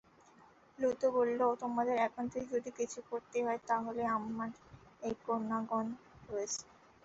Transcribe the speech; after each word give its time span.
লূত 0.79 1.01
বলল, 1.15 1.39
তোমাদের 1.61 1.95
একান্তই 1.99 2.45
যদি 2.53 2.69
কিছু 2.79 2.99
করতে 3.09 3.37
হয় 3.45 3.59
তাহলে 3.69 4.03
আমার 4.17 4.49
এই 5.01 5.13
কন্যাগণ 5.25 5.85
রয়েছে। 6.29 6.63